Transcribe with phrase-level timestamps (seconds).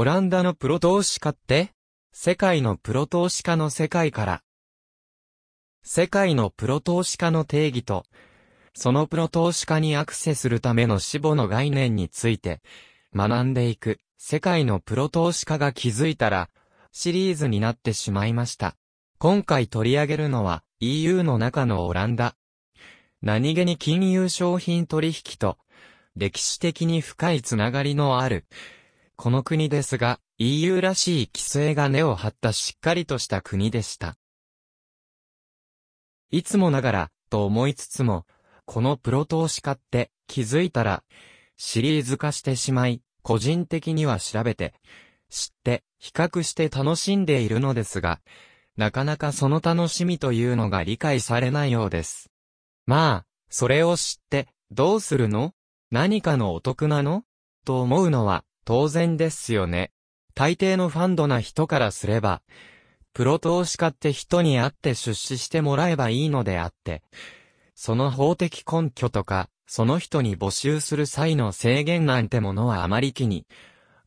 [0.00, 1.72] オランダのプロ投資家って？
[2.10, 4.42] 世界のプロ投資家の世界から。
[5.82, 8.04] 世界のプロ投資家の定義と、
[8.72, 12.62] そのプロ投資家にアクセスするための死母の概念について
[13.14, 16.48] 学んでいく世界のプロ投資家が気づいたら
[16.92, 18.76] シリーズになってしまいました。
[19.18, 22.36] 今回取り上げるのは EU の中のオランダ。
[23.20, 25.58] 何気に金融商品取引と
[26.16, 28.46] 歴史的に深いつながりのある
[29.22, 34.16] この国ですが、EU らしい規制が根を張ったしっかりとした国でした。
[36.30, 38.24] いつもながら、と思いつつも、
[38.64, 41.04] このプロ投資家って気づいたら、
[41.58, 44.72] シリーズ化してしまい、個人的には調べて、
[45.28, 48.22] 知って、比較して楽しんでいるのですが、
[48.78, 52.30] なかなかその楽しみというのが理解されないようです。
[52.86, 55.52] まあ、それを知って、どうするの？
[55.90, 57.24] 何かのお得なの？
[57.66, 59.90] と思うのは、当然ですよね。
[60.32, 62.40] 大抵のファンドな人からすれば、
[63.12, 67.02] プロ投資家って人に会って出資してもらえばいいのであって、
[67.74, 73.44] その法的根拠とか、その人に募集する際の制限なんてものはあまり気に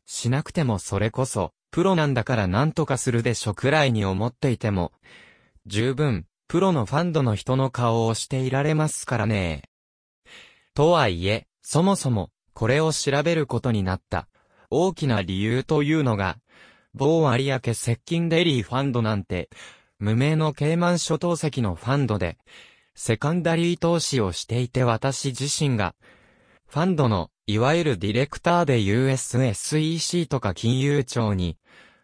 [0.05, 4.93] しなくてもそれこそ、プロなんだから何とかするでしょくらいに思っていても、
[5.65, 9.63] 十分、プロのファンドの人の顔をしていられますからね。
[10.73, 14.29] とはいえ、そもそも、これを調べることになった
[14.75, 16.37] 大きな理由というのが、
[16.95, 19.49] 某有明接近デリーファンドなんて、
[19.99, 22.37] 無名のケイマン諸島籍のファンドで、
[22.95, 25.95] セカンダリー投資をしていて私自身が、
[26.67, 31.57] ファンドの、いわゆるディレクターで USSEC とか金融庁に、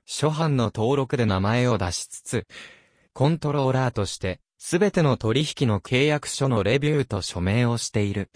[0.08, 2.48] 初版の登録で名前を出しつつ、
[3.14, 8.30] コントローラーとして、すべての取引の契約書のレビューと署名をしている。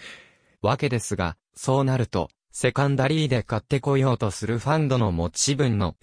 [0.62, 5.96] わけですが、そうなると、セカンダリーで買ってこようとするファンドの持ち分の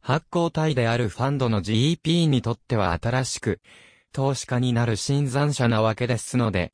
[0.00, 3.60] 発行体であるファンドの GP にとっては新しく
[4.10, 6.72] 投資家になる新参者なわけですので、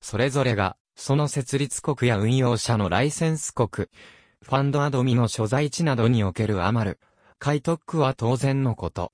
[0.00, 7.00] それぞれがその設立国や運用者のライセンス国、ファンドアドミの所在地などにおける余る、
[7.38, 9.12] 買得は当然のこと。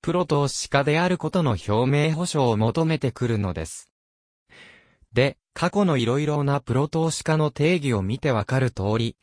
[0.00, 1.72] プロ投資家であることの表
[2.08, 3.87] 明保証を求めてくるのです。
[5.12, 9.16] で、過去の色々なプロ投資家の定義を見てわかる通り、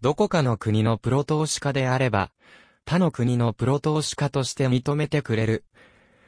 [0.00, 2.30] どこかの国のプロ投資家であれば、
[2.84, 5.64] 他の国のプロ投資家として認めてくれる。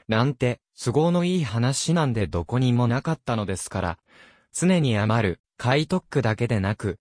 [0.09, 3.99] なんて、都合のいい話なんでどこにもなかったのですから、
[4.53, 6.99] 常に余る、買い特区だけでなく、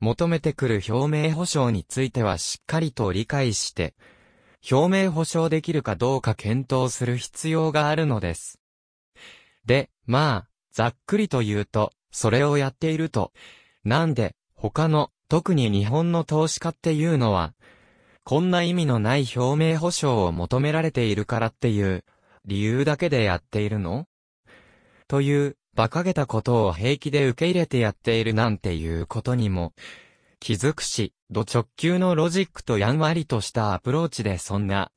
[0.00, 3.94] 求めてくる表明保証についてはしっかりと理解して、
[4.70, 8.60] 表明保証できるかどうか検討する必要があるのです。
[9.64, 10.45] で、まあ、
[10.76, 13.32] ざっくりと言うと、それをやっていると、
[13.82, 17.54] なんで、他の、特に日本の投資家っていうのは、
[18.24, 22.04] こんな意味のない表明保証を求められているからっていう、
[22.44, 24.04] 理由だけでやっているの？
[25.08, 29.72] という、馬鹿げたことを平気で受け入れてやっているなんていうことにも、
[30.40, 34.92] 気づくし、ド直球のロジックとやんわりとしたアプローチでそんな、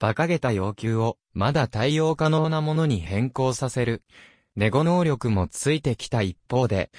[0.00, 4.02] 馬鹿げた要求を、まだ対応可能なものに変更させる。
[4.56, 6.90] ネゴ能力もついてきた一方で、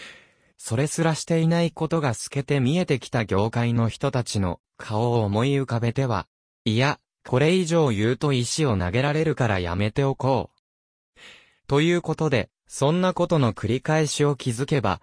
[0.58, 6.28] それすらしていないことが透けて見えてきた業界の人たちの顔を思い浮かべては、
[6.66, 11.20] いや、これ以上言うと石を投げられるからやめておこう。
[11.68, 15.02] ということで、そんなことの繰り返しを気づけば、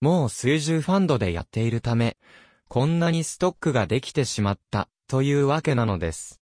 [0.00, 2.16] もう数十ファンドでやっているため、
[2.68, 6.40] こんなにストックができてしまった、というわけなのです。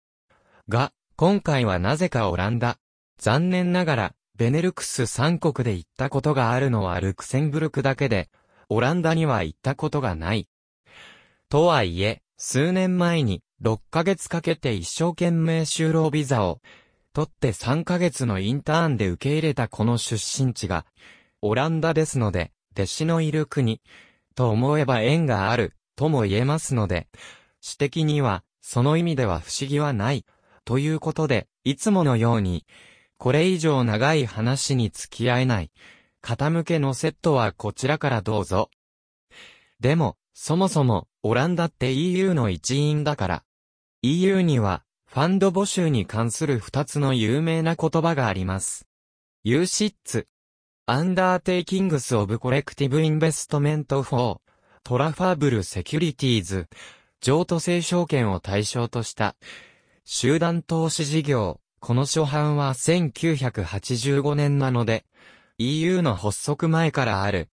[0.68, 2.78] が、今回はなぜかオランダ。
[3.18, 8.30] 残念ながら、ベネルクス3国で行ったことがあるのはルクセンブルクだけで、
[8.68, 10.48] オランダには行ったことがない。
[11.48, 16.60] とはいえ、数年前に6ヶ月かけて一生懸命就労ビザを
[17.12, 20.84] 取って3ヶ月のインターンで受け入れたこの出身地が
[21.40, 23.80] オランダですので、弟子のいる国
[24.34, 27.06] と思えば縁があるとも言えますので、
[27.60, 30.24] 私的にはその意味では不思議はない
[30.64, 32.66] ということで、いつものように
[33.18, 35.70] これ以上長い話に付き合えない。
[36.22, 38.70] 傾けのセットはこちらからどうぞ。
[39.80, 43.44] でも、そもそも、オランダって EU の一員だから。
[44.02, 48.86] EU には、ファンド募集に関する二つの有名な言葉があります。
[49.44, 50.26] UCITS。
[50.86, 54.38] Undertakings of Collective Investment for。
[54.82, 56.68] Transferable Securities。
[57.20, 59.36] 譲渡性証券を対象とした。
[60.04, 61.60] 集団投資事業。
[61.86, 65.04] この初版は1985年なので、
[65.58, 67.50] EU の発足前からある、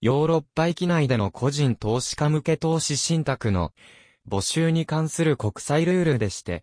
[0.00, 3.74] ヨーロッパ域内での個人投資家向け投資信託の
[4.26, 6.62] 募集に関する国際ルールでして、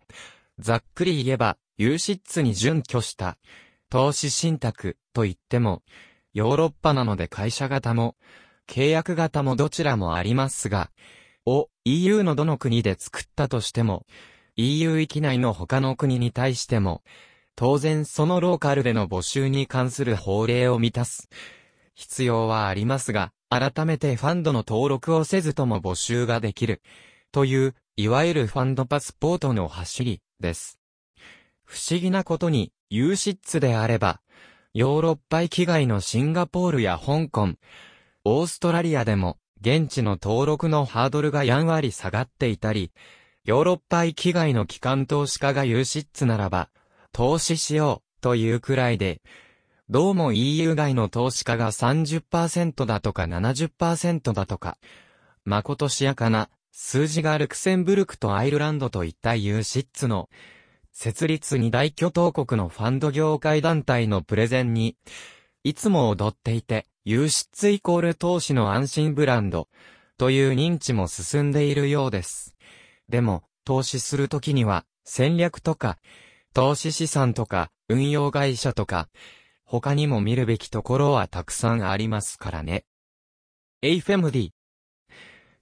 [0.58, 3.38] ざっくり言えば、有失に準拠した、
[3.88, 5.84] 投資信託と言っても、
[6.34, 8.16] ヨーロッパなので会社型も、
[8.68, 10.90] 契約型もどちらもありますが、
[11.44, 14.06] を EU のどの国で作ったとしても、
[14.56, 17.02] EU 域内の他の国に対しても、
[17.56, 21.28] 当然そのローカルでの募集に関する法令を満たす
[21.94, 26.82] 必要はありますが、改めてファンドの登録をせずとも募集ができる
[27.32, 30.78] という、いわゆるファンドパスポートの走りです。
[31.64, 34.20] 不思議なことに、有失であれば、
[34.74, 37.54] ヨーロッパ域外のシンガポールや香港、
[38.24, 42.92] オーストラリアでも、現地の登録のハードルがやんわり下がっていたり、
[43.46, 46.68] ヨーロッパ域外の機関投資家が有資質ならば、
[47.12, 49.22] 投資しようというくらいで、
[49.88, 54.78] どうも EU 外の投資家が30%だとか70%だとか、
[55.44, 60.28] まことしやかな数字がルクセンブルクとアイルランドといった有資質の
[60.90, 64.96] 設立二大巨頭国のファンド業界団体のプレゼンに、
[65.62, 69.68] いつも踊っていて、輸出イコール投資の安心ブランド
[70.18, 72.56] という認知も進んでいるようです。
[73.08, 75.98] でも、投資するときには戦略とか、
[76.54, 79.08] 投資資産とか、運用会社とか、
[79.64, 82.84] 他にも見るべきところはたくさんありますからね。
[83.82, 84.50] AIFMD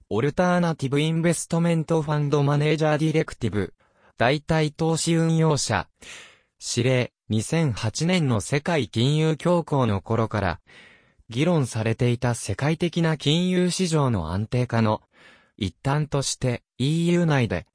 [0.09, 3.73] Alternative Investment Fund Manager Directive。
[4.17, 5.87] 代替投資運用者。
[6.59, 7.11] 指令。
[7.31, 10.59] 2008年の世界金融恐慌の頃から
[11.27, 15.01] 議論されていた世界的な金融市場の安定化の
[15.57, 17.65] 一端として EU 内で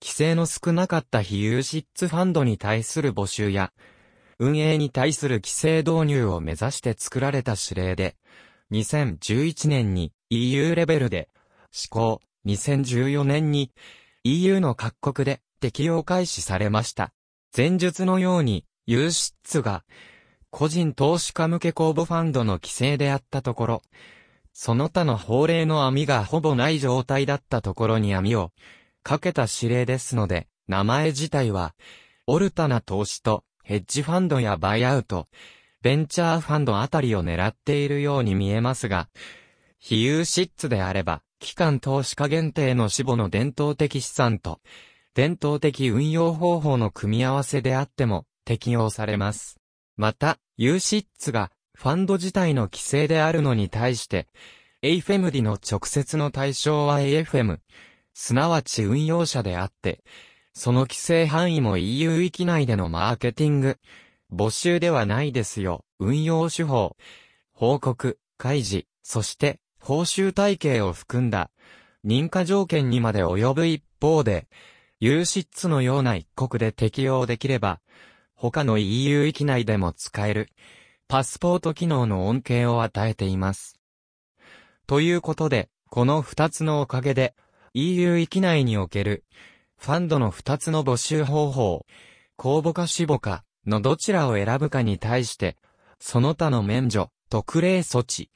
[0.00, 3.72] 規制の少なかった非 UCITS ファンドに対する募集や
[4.38, 8.16] 運営に対する規制導入を目指して作られた指令で
[8.72, 11.28] 2011年に EU レベルで
[11.72, 13.72] 施行2014年に
[14.24, 17.12] EU の各国で適用開始されました。
[17.56, 19.84] 前述のように、有出が
[20.50, 23.82] 個人投資家向け公募ファンドの規制であったところ、
[24.60, 28.50] その他の法令の網がほぼない状態だったところに網を
[29.04, 31.76] かけた指令ですので、名前自体は、
[32.26, 35.28] オルタナ投資とヘッジファンドやバイアウト、
[35.80, 39.08] ベンチャーファンドあたりを狙っているように見えますが、
[39.78, 44.58] 非有失ッツであれば、機関投資家限定の死母の伝統的資産と、
[45.14, 49.60] 伝統的運用方法の組み合わせであっても適用されます。
[49.96, 54.26] また、有資ッがファンド自体の規制であるのに対して、
[54.82, 57.60] AFMD の直接の対象は AFM、
[58.14, 60.02] すなわち運用者であって、
[60.52, 63.78] その規制範囲も EU 域内でのマーケティング、
[64.32, 66.96] 募集ではないですよ、運用手法、
[67.52, 71.48] 報告、開示、そして報酬体系を含んだ。
[72.04, 74.48] 認可条件にまで及ぶ一方で、
[74.98, 77.78] 有資ッツのような一国で適用できれば、
[78.34, 80.48] 他の EU 域内でも使える、
[81.10, 83.80] パスポート機能の恩恵を与えています。
[84.86, 87.34] ということで、この二つのおかげで、
[87.72, 89.24] EU 域内における、
[89.78, 91.86] ファンドの二つの募集方法、
[92.36, 95.56] 公募か死母か、のどちらを選ぶかに対して、
[95.98, 98.30] その他の免除、特例措置、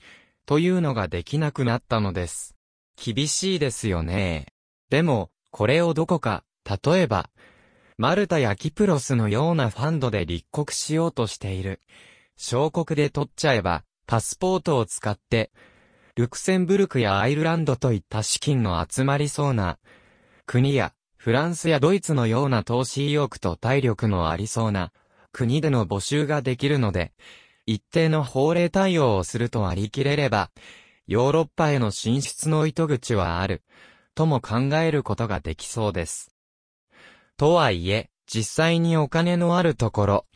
[0.47, 2.57] というのができなくなったのです。
[2.97, 4.47] 厳しいですよね。
[4.89, 7.29] でも、これをどこか、例えば、
[7.99, 11.83] マルタやキプロスのようなファンドで立国しようとしている。
[12.37, 15.51] 小国で取っちゃえば、パスポートを使って、
[16.15, 19.79] ルクセンブルクやアイルランドといった資金の集まりそうな
[20.45, 24.93] 国やフランスやドイツのような投資意欲と体力のありそうな
[25.33, 27.13] 国での募集ができるので、
[27.65, 30.51] 一定の法令対応をすると割り切れれば、
[31.07, 33.63] ヨーロッパへの進出の糸口はある、
[34.15, 36.35] とも考えることができそうです。
[37.39, 40.27] とはいえ、実際にお金のあるところ、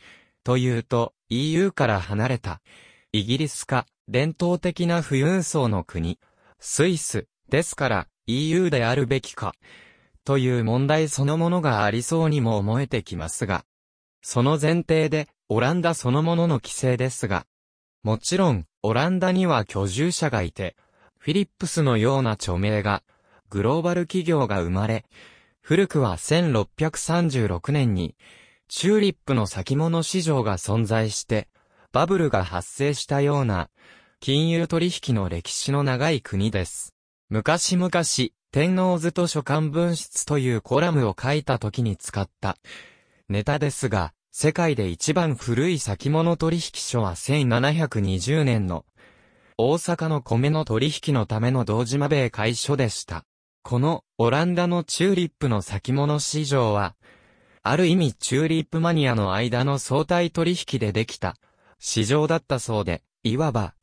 [0.43, 2.61] というと EU から離れた、
[3.11, 6.19] イギリスか伝統的な富裕層の国、
[6.59, 9.53] スイス、ですから EU であるべきか、
[10.23, 13.65] という問題そのものがありそうにも思えてきますが、
[14.21, 17.45] その前提で、オランダそのものの規制ですが、
[18.03, 20.75] もちろん、オランダには居住者がいて、
[21.17, 23.03] フィリップスのような著名が、
[23.49, 25.05] グローバル企業が生まれ、
[25.61, 28.15] 古くは1636年に、
[28.69, 31.47] チューリップの先物市場が存在して、
[31.93, 33.69] バブルが発生したような、
[34.19, 36.93] 金融取引の歴史の長い国です。
[37.29, 37.91] 昔々、
[38.51, 42.57] 天皇図図書館文室というコラムを書いた時に使った
[43.29, 48.85] ネタですが、世界で一番古い先物取引所は1720年の
[49.57, 53.23] 大阪の米の取引のための道島米会所でした。
[53.63, 56.95] このオランダのチューリップの先物市場は、
[57.69, 61.35] ある意味チューリップマニアの間の相対取引でできた
[61.79, 63.73] 市場だったそうで、いわば、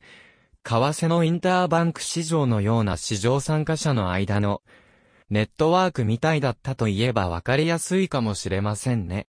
[0.63, 4.63] 為替のインターバンク市場のような市場参加者の間の
[5.29, 9.27] ネットワークみたいだったと言えばわかりやすいかもしれませんね。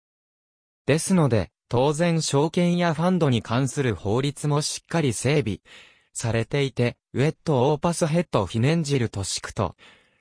[0.86, 5.60] ですので、当然証券やファンドに関する法律もしっかり整備
[6.14, 9.76] されていて、ウェットオーパスヘッドフィネンジルトシクと、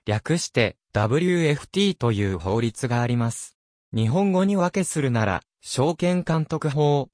[0.06, 3.57] 略して WFT という法律があります。
[3.94, 7.10] 日本語に訳するなら、証券監督法。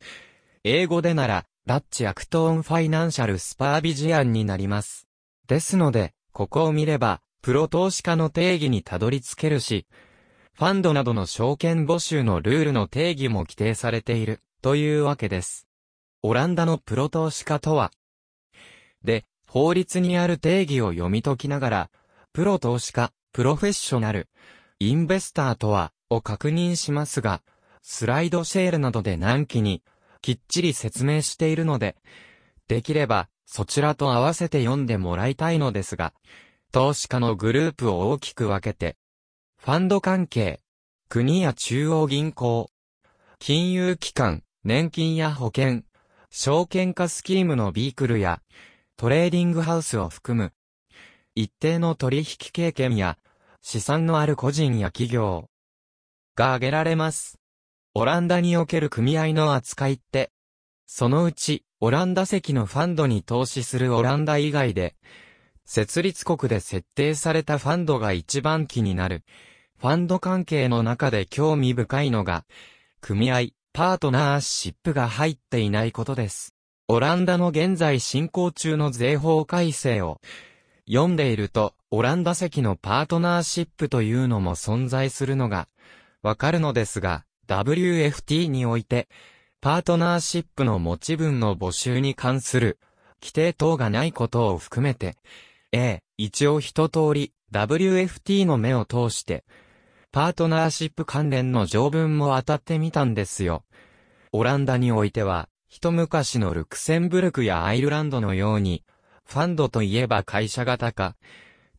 [0.63, 5.07] 英語でなら、 Dutch Act on Financial Supervision になります。
[5.47, 9.85] ですので、ここを見れば、プロ投資家の定義にたどり着けるし、
[10.53, 15.67] ファンドなどの証券募集のルールの定義も規定されている、というわけです。
[16.23, 17.91] オランダのプロ投資家とは、
[19.03, 21.89] で、法律にある定義を読み解きながら、
[22.33, 24.27] プロ投資家、プロフェッショナル、
[24.79, 27.41] インベスターとは、を確認しますが、
[27.81, 29.83] スライドシェールなどで何期に、
[30.21, 31.97] きっちり説明しているので、
[32.67, 36.13] できれば、そちらと合わせて読んでもらいたいのですが、
[36.71, 38.95] 投資家のグループを大きく分けて、
[39.57, 40.61] ファンド関係、
[41.09, 42.69] 国や中央銀行、
[43.37, 45.83] 金融機関、年金や保険、
[46.31, 48.41] 証券化スキームのビークルや、
[48.97, 50.53] トレーディングハウスを含む、
[51.35, 53.17] 一定の取引経験や、
[53.61, 55.49] 資産のある個人や企業
[56.35, 57.39] が挙げられます。
[57.93, 60.31] オランダにおける組合の扱いって、
[60.87, 64.95] そのうち、オランダ籍のファンドに投資するオランダ以外で、
[65.65, 69.23] 設立国で設定されたファンドが一番気になる。
[69.77, 72.45] ファンド関係の中で興味深いのが、
[72.99, 76.55] 組合、パートナーシップが入っていないことです。
[76.87, 80.19] オランダの現在進行中の税法改正を
[80.87, 85.67] 読んでいると、オランダ籍のパートナーシップというのも存在するのが
[86.23, 89.09] わかるのですが、WFT において、
[89.61, 92.79] パートナーシップの持ち分の募集に関する
[93.21, 95.17] 規定等がないことを含めて、
[95.73, 99.43] A、一応一通り WFT の目を通して、
[100.13, 103.65] パートナーシップ関連の条文も当たってみたんですよ。
[104.31, 108.83] オランダにおいては、一昔のルクセンブルクやアイルランドのように、
[109.25, 111.15] ファンドといえば会社型か、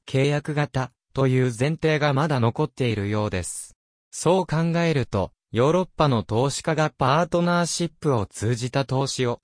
[0.07, 3.74] 契約型という前提がまだ残っているようです。
[4.17, 9.41] そう考えると、ヨーロッパの投資家がパートナーシップを通じた投資を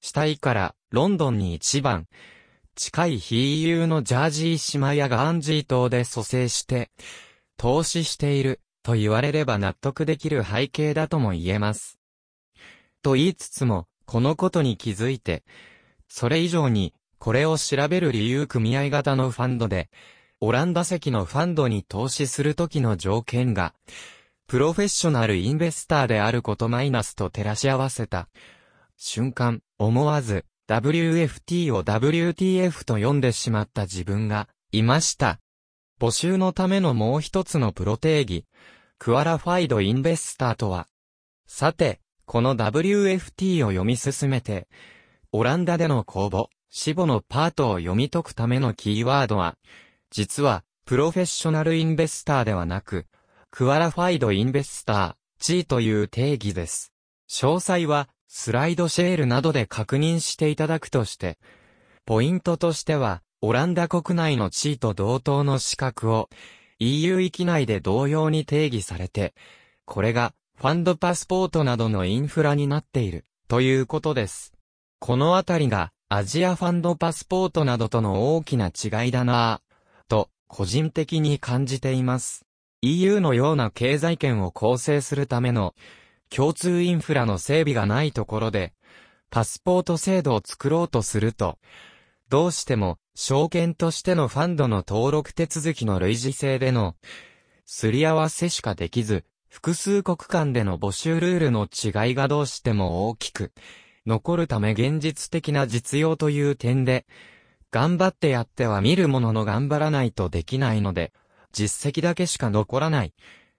[0.00, 2.06] したいから、ロンドンに一番
[2.74, 6.90] 近い非 EU のジャージー島やガンジー島で蘇生して、
[7.58, 11.98] 投資していると言われれば納得できる背景だとも言えます。
[13.02, 15.44] と言いつつも、このことに気づいて、
[16.08, 19.90] それ以上に、これを調べる理由組合型のファンドで、
[20.40, 23.74] オランダ籍のファンドに投資するときの条件が、
[24.46, 28.28] プロフェッショナルインベスターであることマイナスと照らし合わせた
[28.96, 35.40] 瞬間、思わず WFT を WTF と読んでしまった自分がいました。
[36.00, 38.44] 募集のためのもう一つのプロ定義、
[38.98, 40.88] クアラファイドインベスターとは。
[41.46, 44.68] さて、この WFT を読み進めて、
[45.32, 49.56] オランダでの公募、死母のパートを読み解くためのキーワードは、
[50.14, 53.06] 実は、プロフェッショナルインベスターではなく、
[53.50, 56.92] クアラファイドインベスター、地位という定義です。
[57.28, 61.36] 詳細は、スライドシェールなどで確認していただくとして、
[62.06, 66.30] ポイントとしては、オランダ国内の地位と同等の資格を
[66.78, 69.34] EU 域内で同様に定義されて、
[69.84, 74.52] これがファンドパスポートなどのインフラになっているということです。
[75.00, 79.63] このあたりがアジアファンドパスポートなどとの大きな違いだなぁ、
[80.08, 82.44] と個人的に感じています。
[82.82, 85.74] EU のような経済圏を構成するための
[86.28, 88.74] 共通インフラの整備がないところで、
[89.30, 91.58] パスポート制度を作ろうとすると、
[92.28, 96.96] どうしても証券としてのファンドの登録手続きの類似性での
[97.66, 103.52] すり合わせしかできず、複数国間での募集ルールの違いがどうしても大きく
[104.04, 107.06] 残るため現実的な実用という点で、
[107.74, 111.12] 頑張ってやっては見るものの頑張らないとできないので、
[111.50, 113.12] 実績だけしか残らない、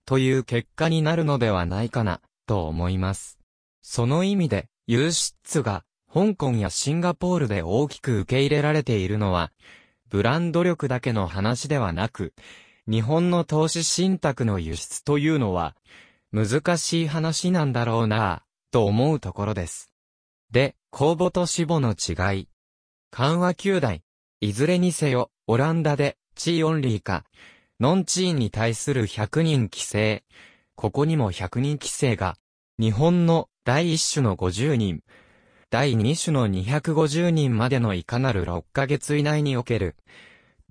[0.05, 3.37] という結果になるのではないかな、と思います。
[3.81, 9.51] その意味で、輸出が、香港やシンガポールで大きく受け入れられているのは、
[10.07, 12.33] ブランド力だけの話ではなく、
[12.87, 15.75] 日本の投資信託の輸出というのは、
[16.31, 19.91] 難しい話なんだろうなぁ、と思うところです。
[20.51, 22.47] で、公募と死母の違い。
[23.11, 24.04] 緩和9代。
[24.41, 27.23] いずれにせよ、オランダで、チーオンリーか、
[27.79, 30.23] ノンチーンに対する100人規制。
[30.75, 32.35] ここにも100人規制が、
[32.77, 35.01] 日本の第1種の50人、
[35.69, 39.95] 第2種の250人までのいかなる6ヶ月以内における、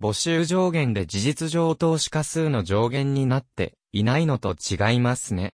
[0.01, 5.55] 募集上限で事実上投資家数の上限になっていないのと違いますね。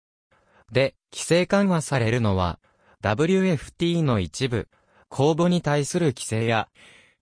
[0.70, 2.60] で、規制緩和されるのは、
[3.02, 4.68] WFT の一部、
[5.08, 6.68] 公募に対する規制や、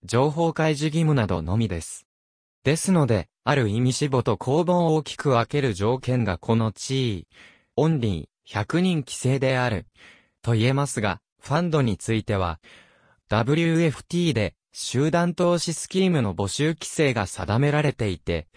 [0.05, 2.05] 情報開示義務などのみです。
[2.63, 7.27] ですので、ある意味死母と公募を大きく分ける条件がこの地位、
[7.75, 9.87] オンリー、100人規制である、
[10.41, 12.59] と言えますが、ファンドについては、
[13.29, 18.47] WFT で集団投資スキームの募集規制が定められていて、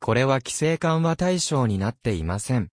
[0.00, 2.68] これは規制緩和対象になっていません。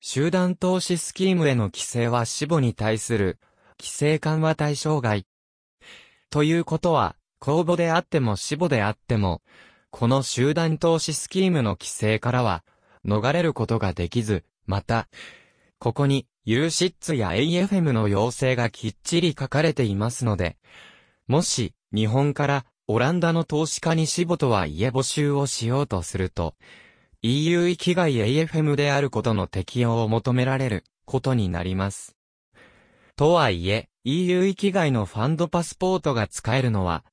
[0.00, 3.38] 集団投資スキームへの規制は死母に対する
[3.78, 5.26] 規制緩和対象外。
[6.30, 9.42] ということは、公募であっても死母であっても、
[9.90, 12.64] この集団投資スキームの規制からは、
[13.04, 15.08] 逃れることができず、また、
[15.78, 20.56] ここに、ユーシッツや AFM の要請がきっちり書かれていますので、
[21.26, 26.54] もし、日本からオランダの投資家に死母とはいえ募集をしようとすると、
[27.22, 32.16] EU 域外 AFM であることの適用を求められることになります。
[33.16, 37.04] とはいえ、EU 域外のファンドパスポートが使えるのは、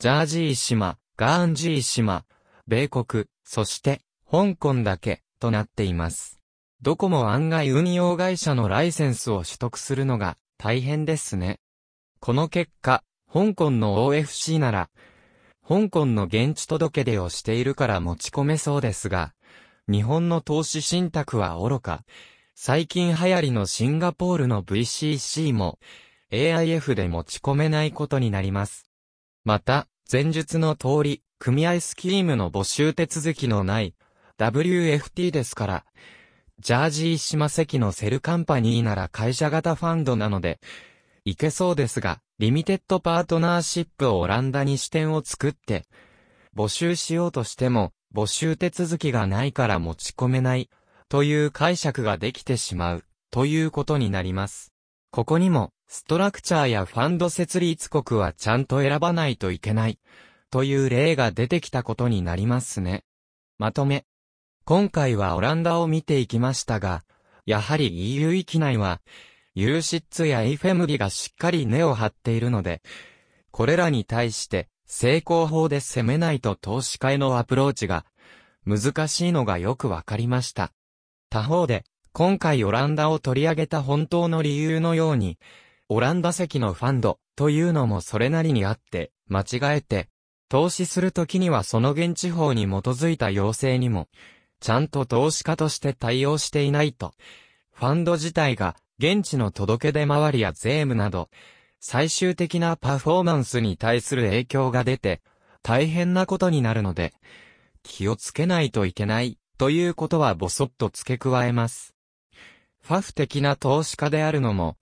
[0.00, 2.24] ジャージー島、ガーンジー島、
[2.66, 6.40] 米国、そして香港だけとなっています。
[6.80, 11.60] どこも案外運用会社のライセンスを取得するのが大変ですね。
[12.18, 14.90] この結果、香港の OFC なら、
[15.64, 19.32] 香港の現地届出をしているから持ち込めそうですが、
[19.88, 22.02] 日本の投資信託は愚か、
[22.56, 25.78] 最近流行りのシンガポールの VCC も
[26.32, 28.88] AIF で持ち込めないことになります。
[29.44, 33.94] また、前述の通り、組合スキームの募集手続きのない
[34.38, 35.84] WFT ですから、
[36.58, 40.58] ジャージー島関のセルカンパニーなら会社型ファンドなので、
[41.24, 45.84] いけそうですが、リミテッドパートナーシップをオランダに支店を作って、
[46.56, 50.70] 募集しようとしても、募集手続きがないから持ち込めない、
[51.10, 54.72] という解釈ができてしまう、ということになります。
[55.10, 59.98] ここにも、ストラクチャーやファンド設立国はちゃんと選ばないといけない、
[60.50, 63.04] という例が出てきたことになりますね。
[63.58, 64.06] まとめ。
[64.64, 67.04] 今回はオランダを見ていきましたが、
[67.44, 69.02] やはり EU 域内は、
[69.54, 72.80] ユーシッツやエイフェムリがしっかり根を張っているので、
[73.50, 78.06] これらに対して成功法で攻めないと投資家へのアプローチが
[78.64, 80.72] 難しいのがよくわかりました。
[81.28, 85.38] 他方で、今回オランダを取り上げた本当の理由のように、
[85.94, 90.08] オランダ籍のファンドというのもそれなりにあって、間違えて、
[90.48, 94.08] 投資するときにはその現地法に基づいた要請にも、
[94.58, 97.12] ちゃんと投資家として対応していないと、
[97.72, 101.28] ファンド自体が現地の届け出回りや税務など、
[101.78, 105.20] 最終的なパフォーマンスに対する影響が出て、
[105.62, 107.12] 大変なことになるので、
[107.82, 111.94] 気をつけないといけない、ということはぼそっと付け加えます。
[112.80, 114.78] ファフ的な投資家であるのも、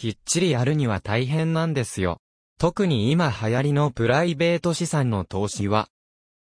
[0.00, 2.20] きっちりやるには大変なんですよ。
[2.56, 5.88] 特に今流行りのプライベート資産の投資は、